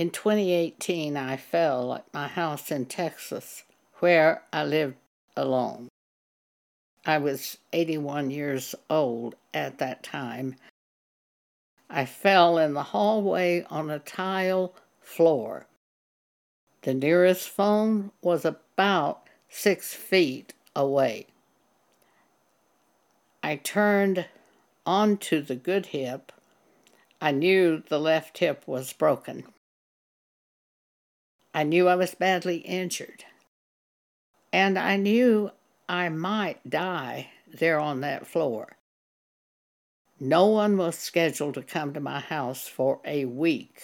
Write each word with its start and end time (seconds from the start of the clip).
In 0.00 0.08
2018, 0.08 1.14
I 1.18 1.36
fell 1.36 1.92
at 1.92 2.06
my 2.14 2.26
house 2.26 2.70
in 2.70 2.86
Texas, 2.86 3.64
where 3.98 4.42
I 4.50 4.64
lived 4.64 4.96
alone. 5.36 5.90
I 7.04 7.18
was 7.18 7.58
81 7.74 8.30
years 8.30 8.74
old 8.88 9.34
at 9.52 9.76
that 9.76 10.02
time. 10.02 10.54
I 11.90 12.06
fell 12.06 12.56
in 12.56 12.72
the 12.72 12.82
hallway 12.94 13.66
on 13.68 13.90
a 13.90 13.98
tile 13.98 14.74
floor. 15.02 15.66
The 16.80 16.94
nearest 16.94 17.50
phone 17.50 18.10
was 18.22 18.46
about 18.46 19.28
six 19.50 19.92
feet 19.92 20.54
away. 20.74 21.26
I 23.42 23.56
turned 23.56 24.24
onto 24.86 25.42
the 25.42 25.56
good 25.56 25.86
hip. 25.92 26.32
I 27.20 27.32
knew 27.32 27.82
the 27.86 28.00
left 28.00 28.38
hip 28.38 28.66
was 28.66 28.94
broken. 28.94 29.44
I 31.52 31.64
knew 31.64 31.88
I 31.88 31.96
was 31.96 32.14
badly 32.14 32.58
injured. 32.58 33.24
And 34.52 34.78
I 34.78 34.96
knew 34.96 35.50
I 35.88 36.08
might 36.08 36.68
die 36.68 37.30
there 37.52 37.80
on 37.80 38.00
that 38.00 38.26
floor. 38.26 38.76
No 40.18 40.46
one 40.46 40.76
was 40.76 40.98
scheduled 40.98 41.54
to 41.54 41.62
come 41.62 41.94
to 41.94 42.00
my 42.00 42.20
house 42.20 42.68
for 42.68 43.00
a 43.04 43.24
week. 43.24 43.82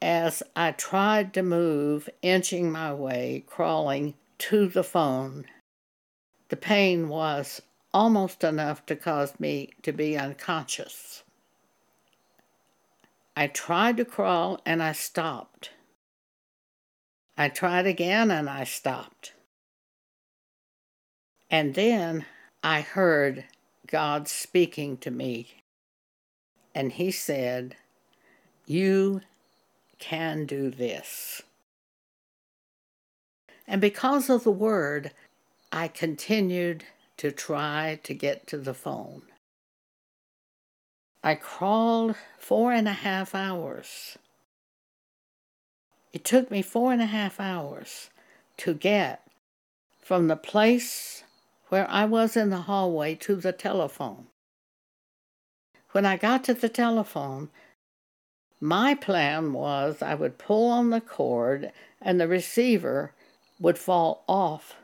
As 0.00 0.42
I 0.54 0.72
tried 0.72 1.34
to 1.34 1.42
move, 1.42 2.08
inching 2.22 2.70
my 2.70 2.92
way, 2.92 3.44
crawling 3.46 4.14
to 4.38 4.68
the 4.68 4.84
phone, 4.84 5.46
the 6.50 6.56
pain 6.56 7.08
was 7.08 7.60
almost 7.92 8.44
enough 8.44 8.86
to 8.86 8.94
cause 8.94 9.40
me 9.40 9.70
to 9.82 9.92
be 9.92 10.16
unconscious. 10.16 11.24
I 13.38 13.46
tried 13.46 13.98
to 13.98 14.04
crawl 14.04 14.60
and 14.66 14.82
I 14.82 14.90
stopped. 14.90 15.70
I 17.36 17.48
tried 17.48 17.86
again 17.86 18.32
and 18.32 18.50
I 18.50 18.64
stopped. 18.64 19.32
And 21.48 21.76
then 21.76 22.26
I 22.64 22.80
heard 22.80 23.44
God 23.86 24.26
speaking 24.26 24.96
to 24.96 25.12
me. 25.12 25.62
And 26.74 26.90
He 26.90 27.12
said, 27.12 27.76
You 28.66 29.20
can 30.00 30.44
do 30.44 30.68
this. 30.68 31.40
And 33.68 33.80
because 33.80 34.28
of 34.28 34.42
the 34.42 34.50
word, 34.50 35.12
I 35.70 35.86
continued 35.86 36.82
to 37.18 37.30
try 37.30 38.00
to 38.02 38.14
get 38.14 38.48
to 38.48 38.58
the 38.58 38.74
phone. 38.74 39.27
I 41.22 41.34
crawled 41.34 42.14
four 42.38 42.72
and 42.72 42.86
a 42.86 42.92
half 42.92 43.34
hours. 43.34 44.16
It 46.12 46.24
took 46.24 46.50
me 46.50 46.62
four 46.62 46.92
and 46.92 47.02
a 47.02 47.06
half 47.06 47.40
hours 47.40 48.10
to 48.58 48.72
get 48.72 49.22
from 50.00 50.28
the 50.28 50.36
place 50.36 51.24
where 51.68 51.88
I 51.90 52.04
was 52.04 52.36
in 52.36 52.50
the 52.50 52.62
hallway 52.62 53.14
to 53.16 53.36
the 53.36 53.52
telephone. 53.52 54.28
When 55.90 56.06
I 56.06 56.16
got 56.16 56.44
to 56.44 56.54
the 56.54 56.68
telephone, 56.68 57.50
my 58.60 58.94
plan 58.94 59.52
was 59.52 60.00
I 60.02 60.14
would 60.14 60.38
pull 60.38 60.70
on 60.70 60.90
the 60.90 61.00
cord 61.00 61.72
and 62.00 62.20
the 62.20 62.28
receiver 62.28 63.12
would 63.58 63.78
fall 63.78 64.24
off 64.28 64.76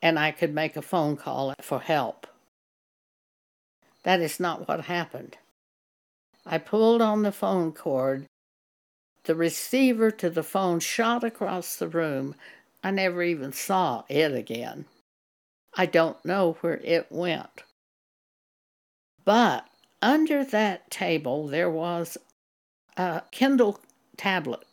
and 0.00 0.18
I 0.18 0.32
could 0.32 0.54
make 0.54 0.76
a 0.76 0.82
phone 0.82 1.16
call 1.16 1.54
for 1.60 1.78
help. 1.78 2.26
That 4.02 4.20
is 4.20 4.40
not 4.40 4.66
what 4.66 4.86
happened. 4.86 5.36
I 6.44 6.58
pulled 6.58 7.00
on 7.00 7.22
the 7.22 7.32
phone 7.32 7.72
cord. 7.72 8.26
The 9.24 9.34
receiver 9.34 10.10
to 10.10 10.28
the 10.28 10.42
phone 10.42 10.80
shot 10.80 11.22
across 11.22 11.76
the 11.76 11.88
room. 11.88 12.34
I 12.82 12.90
never 12.90 13.22
even 13.22 13.52
saw 13.52 14.02
it 14.08 14.34
again. 14.34 14.86
I 15.76 15.86
don't 15.86 16.22
know 16.24 16.56
where 16.60 16.78
it 16.78 17.06
went. 17.10 17.62
But 19.24 19.66
under 20.00 20.44
that 20.44 20.90
table 20.90 21.46
there 21.46 21.70
was 21.70 22.18
a 22.96 23.22
Kindle 23.30 23.80
tablet. 24.16 24.66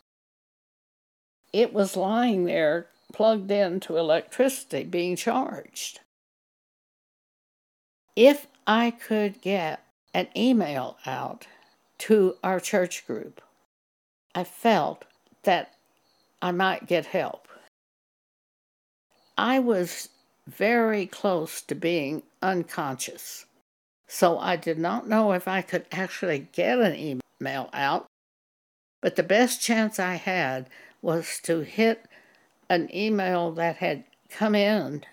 It 1.52 1.72
was 1.72 1.96
lying 1.96 2.44
there 2.44 2.88
plugged 3.12 3.50
into 3.50 3.96
electricity 3.96 4.84
being 4.84 5.16
charged. 5.16 6.00
If 8.16 8.46
I 8.66 8.90
could 8.90 9.40
get 9.40 9.84
an 10.12 10.28
email 10.36 10.98
out 11.06 11.46
to 12.00 12.34
our 12.42 12.58
church 12.58 13.06
group, 13.06 13.42
I 14.34 14.42
felt 14.42 15.04
that 15.42 15.74
I 16.40 16.50
might 16.50 16.86
get 16.86 17.06
help. 17.06 17.46
I 19.36 19.58
was 19.58 20.08
very 20.46 21.06
close 21.06 21.60
to 21.62 21.74
being 21.74 22.22
unconscious, 22.40 23.44
so 24.06 24.38
I 24.38 24.56
did 24.56 24.78
not 24.78 25.08
know 25.08 25.32
if 25.32 25.46
I 25.46 25.60
could 25.60 25.84
actually 25.92 26.48
get 26.52 26.78
an 26.78 27.20
email 27.40 27.68
out. 27.74 28.06
But 29.02 29.16
the 29.16 29.22
best 29.22 29.60
chance 29.60 29.98
I 29.98 30.14
had 30.14 30.70
was 31.02 31.38
to 31.44 31.60
hit 31.60 32.06
an 32.70 32.88
email 32.94 33.52
that 33.52 33.76
had 33.76 34.04
come 34.30 34.54
in 34.54 35.04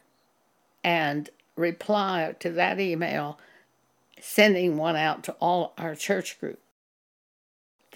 and 0.84 1.30
reply 1.58 2.34
to 2.40 2.50
that 2.52 2.80
email, 2.80 3.40
sending 4.22 4.78
one 4.78 4.96
out 4.96 5.24
to 5.26 5.34
all 5.34 5.74
our 5.78 5.94
church 5.94 6.40
group 6.40 6.60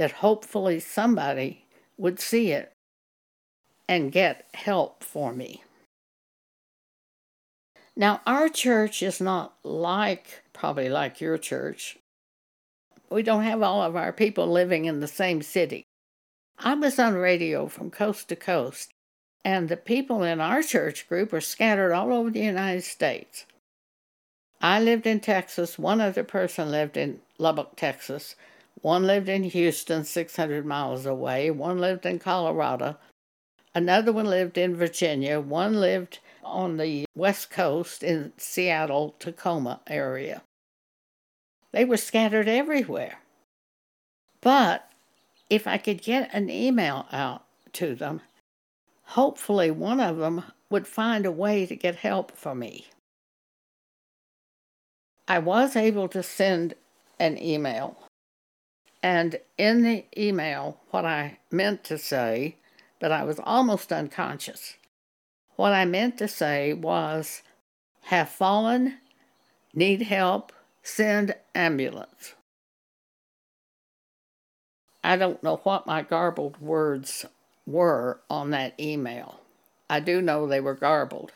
that 0.01 0.13
hopefully 0.13 0.79
somebody 0.79 1.63
would 1.95 2.19
see 2.19 2.51
it 2.51 2.71
and 3.87 4.11
get 4.11 4.47
help 4.55 5.03
for 5.03 5.31
me. 5.31 5.63
Now, 7.95 8.21
our 8.25 8.49
church 8.49 9.03
is 9.03 9.21
not 9.21 9.53
like, 9.63 10.41
probably 10.53 10.89
like 10.89 11.21
your 11.21 11.37
church. 11.37 11.99
We 13.11 13.21
don't 13.21 13.43
have 13.43 13.61
all 13.61 13.83
of 13.83 13.95
our 13.95 14.11
people 14.11 14.47
living 14.47 14.85
in 14.85 15.01
the 15.01 15.07
same 15.07 15.43
city. 15.43 15.83
I 16.57 16.73
was 16.73 16.97
on 16.97 17.13
radio 17.13 17.67
from 17.67 17.91
coast 17.91 18.27
to 18.29 18.35
coast, 18.35 18.89
and 19.45 19.69
the 19.69 19.77
people 19.77 20.23
in 20.23 20.41
our 20.41 20.63
church 20.63 21.07
group 21.07 21.31
are 21.31 21.41
scattered 21.41 21.93
all 21.93 22.11
over 22.11 22.31
the 22.31 22.39
United 22.39 22.85
States. 22.85 23.45
I 24.59 24.79
lived 24.81 25.05
in 25.05 25.19
Texas, 25.19 25.77
one 25.77 26.01
other 26.01 26.23
person 26.23 26.71
lived 26.71 26.97
in 26.97 27.19
Lubbock, 27.37 27.75
Texas, 27.75 28.35
one 28.81 29.05
lived 29.05 29.29
in 29.29 29.43
Houston, 29.43 30.03
600 30.03 30.65
miles 30.65 31.05
away. 31.05 31.51
One 31.51 31.79
lived 31.79 32.05
in 32.05 32.19
Colorado. 32.19 32.97
Another 33.75 34.11
one 34.11 34.25
lived 34.25 34.57
in 34.57 34.75
Virginia. 34.75 35.39
One 35.39 35.79
lived 35.79 36.19
on 36.43 36.77
the 36.77 37.05
West 37.15 37.51
Coast 37.51 38.03
in 38.03 38.33
Seattle, 38.37 39.15
Tacoma 39.19 39.81
area. 39.87 40.41
They 41.71 41.85
were 41.85 41.97
scattered 41.97 42.47
everywhere. 42.47 43.19
But 44.41 44.89
if 45.49 45.67
I 45.67 45.77
could 45.77 46.01
get 46.01 46.33
an 46.33 46.49
email 46.49 47.05
out 47.11 47.45
to 47.73 47.95
them, 47.95 48.21
hopefully 49.03 49.69
one 49.69 49.99
of 49.99 50.17
them 50.17 50.43
would 50.69 50.87
find 50.87 51.25
a 51.25 51.31
way 51.31 51.65
to 51.65 51.75
get 51.75 51.97
help 51.97 52.35
for 52.35 52.55
me. 52.55 52.87
I 55.27 55.39
was 55.39 55.75
able 55.75 56.07
to 56.09 56.23
send 56.23 56.73
an 57.19 57.41
email 57.41 57.97
and 59.03 59.39
in 59.57 59.83
the 59.83 60.05
email, 60.17 60.79
what 60.91 61.05
I 61.05 61.39
meant 61.49 61.83
to 61.85 61.97
say, 61.97 62.57
but 62.99 63.11
I 63.11 63.23
was 63.23 63.39
almost 63.43 63.91
unconscious, 63.91 64.75
what 65.55 65.73
I 65.73 65.85
meant 65.85 66.17
to 66.19 66.27
say 66.27 66.73
was 66.73 67.41
have 68.05 68.29
fallen, 68.29 68.97
need 69.73 70.03
help, 70.03 70.51
send 70.83 71.35
ambulance. 71.53 72.35
I 75.03 75.17
don't 75.17 75.41
know 75.41 75.57
what 75.63 75.87
my 75.87 76.03
garbled 76.03 76.59
words 76.59 77.25
were 77.65 78.21
on 78.29 78.51
that 78.51 78.79
email. 78.79 79.39
I 79.89 79.99
do 79.99 80.21
know 80.21 80.45
they 80.45 80.61
were 80.61 80.75
garbled. 80.75 81.31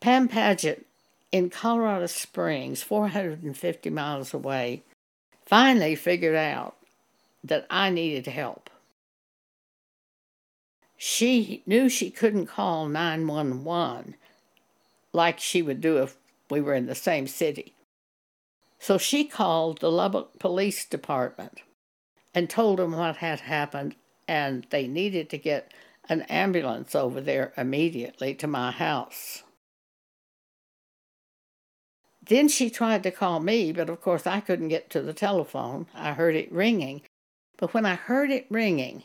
Pam 0.00 0.26
Paget 0.28 0.86
in 1.30 1.48
Colorado 1.48 2.06
Springs, 2.06 2.82
450 2.82 3.90
miles 3.90 4.34
away, 4.34 4.82
finally 5.52 5.94
figured 5.94 6.34
out 6.34 6.76
that 7.44 7.66
I 7.68 7.90
needed 7.90 8.26
help. 8.26 8.70
She 10.96 11.62
knew 11.66 11.90
she 11.90 12.10
couldn't 12.10 12.46
call 12.46 12.88
911 12.88 14.14
like 15.12 15.38
she 15.38 15.60
would 15.60 15.82
do 15.82 15.98
if 15.98 16.16
we 16.48 16.62
were 16.62 16.72
in 16.72 16.86
the 16.86 16.94
same 16.94 17.26
city. 17.26 17.74
So 18.78 18.96
she 18.96 19.26
called 19.26 19.82
the 19.82 19.92
Lubbock 19.92 20.38
Police 20.38 20.86
Department 20.86 21.60
and 22.34 22.48
told 22.48 22.78
them 22.78 22.92
what 22.92 23.16
had 23.16 23.40
happened, 23.40 23.94
and 24.26 24.66
they 24.70 24.88
needed 24.88 25.28
to 25.28 25.36
get 25.36 25.74
an 26.08 26.22
ambulance 26.30 26.94
over 26.94 27.20
there 27.20 27.52
immediately 27.58 28.34
to 28.36 28.46
my 28.46 28.70
house. 28.70 29.42
Then 32.24 32.48
she 32.48 32.70
tried 32.70 33.02
to 33.02 33.10
call 33.10 33.40
me, 33.40 33.72
but 33.72 33.90
of 33.90 34.00
course 34.00 34.26
I 34.26 34.40
couldn't 34.40 34.68
get 34.68 34.90
to 34.90 35.02
the 35.02 35.12
telephone. 35.12 35.86
I 35.94 36.12
heard 36.12 36.36
it 36.36 36.52
ringing. 36.52 37.02
But 37.56 37.74
when 37.74 37.84
I 37.84 37.94
heard 37.94 38.30
it 38.30 38.46
ringing, 38.48 39.02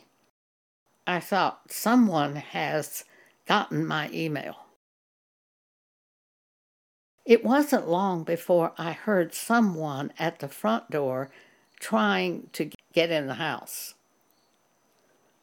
I 1.06 1.20
thought 1.20 1.72
someone 1.72 2.36
has 2.36 3.04
gotten 3.46 3.86
my 3.86 4.10
email. 4.12 4.56
It 7.24 7.44
wasn't 7.44 7.88
long 7.88 8.24
before 8.24 8.72
I 8.78 8.92
heard 8.92 9.34
someone 9.34 10.12
at 10.18 10.38
the 10.38 10.48
front 10.48 10.90
door 10.90 11.30
trying 11.78 12.48
to 12.54 12.70
get 12.92 13.10
in 13.10 13.26
the 13.26 13.34
house. 13.34 13.94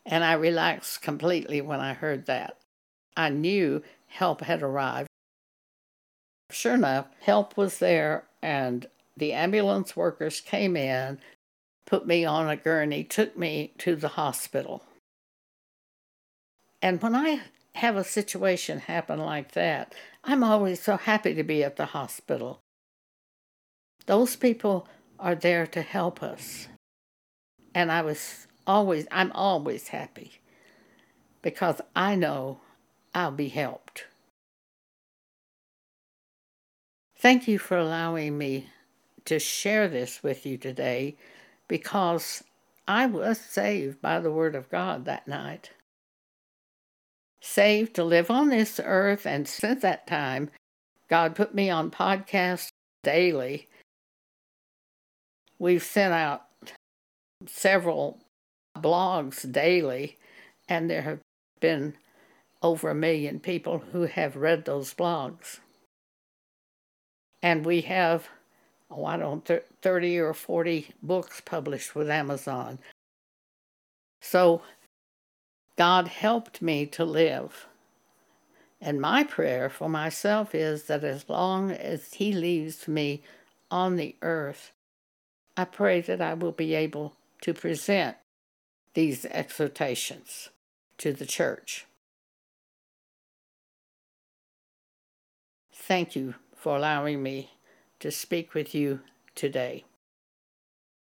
And 0.06 0.24
I 0.24 0.34
relaxed 0.34 1.02
completely 1.02 1.62
when 1.62 1.80
I 1.80 1.94
heard 1.94 2.26
that. 2.26 2.58
I 3.18 3.30
knew 3.30 3.84
help 4.08 4.42
had 4.42 4.62
arrived. 4.62 5.10
Sure 6.56 6.76
enough, 6.76 7.08
help 7.20 7.58
was 7.58 7.80
there, 7.80 8.24
and 8.42 8.88
the 9.18 9.34
ambulance 9.34 9.94
workers 9.94 10.40
came 10.40 10.78
in, 10.78 11.20
put 11.86 12.08
me 12.08 12.24
on 12.24 12.48
a 12.48 12.56
gurney, 12.56 13.04
took 13.04 13.38
me 13.38 13.74
to 13.80 13.94
the 13.94 14.08
hospital. 14.08 14.82
And 16.82 17.02
when 17.02 17.14
I 17.14 17.42
have 17.74 17.98
a 17.98 18.06
situation 18.06 18.80
happen 18.80 19.20
like 19.20 19.52
that, 19.52 19.94
I'm 20.24 20.46
always 20.46 20.82
so 20.82 20.96
happy 20.96 21.34
to 21.34 21.44
be 21.44 21.62
at 21.62 21.76
the 21.76 21.88
hospital. 21.88 22.62
Those 24.06 24.38
people 24.38 24.88
are 25.20 25.36
there 25.36 25.68
to 25.68 25.82
help 25.82 26.24
us. 26.24 26.70
And 27.74 27.92
I 27.92 28.02
was 28.02 28.48
always, 28.66 29.08
I'm 29.12 29.34
always 29.34 29.90
happy 29.90 30.40
because 31.42 31.82
I 31.98 32.16
know 32.16 32.62
I'll 33.14 33.32
be 33.32 33.50
helped. 33.50 34.06
Thank 37.26 37.48
you 37.48 37.58
for 37.58 37.76
allowing 37.76 38.38
me 38.38 38.68
to 39.26 39.40
share 39.40 39.88
this 39.88 40.22
with 40.22 40.46
you 40.46 40.60
today 40.60 41.18
because 41.68 42.44
I 42.88 43.08
was 43.08 43.40
saved 43.40 44.00
by 44.00 44.20
the 44.20 44.32
Word 44.32 44.54
of 44.54 44.70
God 44.70 45.06
that 45.06 45.28
night. 45.28 45.72
Saved 47.42 47.96
to 47.96 48.04
live 48.04 48.30
on 48.30 48.50
this 48.50 48.80
earth, 48.80 49.26
and 49.26 49.48
since 49.48 49.82
that 49.82 50.06
time, 50.06 50.52
God 51.10 51.34
put 51.34 51.56
me 51.56 51.68
on 51.68 51.90
podcasts 51.90 52.70
daily. 53.02 53.70
We've 55.58 55.82
sent 55.82 56.14
out 56.14 56.44
several 57.48 58.20
blogs 58.78 59.52
daily, 59.52 60.20
and 60.70 60.92
there 60.92 61.02
have 61.02 61.22
been 61.60 61.96
over 62.62 62.92
a 62.92 62.94
million 62.94 63.40
people 63.40 63.80
who 63.94 64.04
have 64.04 64.36
read 64.36 64.66
those 64.66 64.94
blogs. 64.94 65.58
And 67.42 67.66
we 67.66 67.82
have, 67.82 68.28
oh, 68.90 69.06
I 69.06 69.18
don't, 69.18 69.48
know, 69.48 69.60
30 69.82 70.20
or 70.20 70.34
40 70.34 70.88
books 71.04 71.42
published 71.42 71.96
with 71.96 72.10
Amazon. 72.10 72.80
So 74.22 74.62
God 75.78 76.08
helped 76.08 76.62
me 76.62 76.86
to 76.88 77.06
live. 77.06 77.68
And 78.82 79.00
my 79.00 79.24
prayer 79.24 79.70
for 79.70 79.90
myself 79.90 80.54
is 80.54 80.86
that 80.86 81.04
as 81.04 81.30
long 81.30 81.72
as 81.72 82.14
He 82.14 82.32
leaves 82.32 82.88
me 82.88 83.24
on 83.72 83.96
the 83.96 84.16
earth, 84.22 84.72
I 85.58 85.66
pray 85.66 86.02
that 86.02 86.22
I 86.22 86.34
will 86.34 86.52
be 86.52 86.74
able 86.74 87.14
to 87.42 87.54
present 87.54 88.18
these 88.94 89.26
exhortations 89.26 90.50
to 90.98 91.14
the 91.14 91.26
church. 91.26 91.86
Thank 95.74 96.16
you 96.16 96.36
for 96.66 96.78
allowing 96.78 97.22
me 97.22 97.52
to 98.00 98.10
speak 98.10 98.56
with 98.56 98.74
you 98.74 99.00
today. 99.36 99.84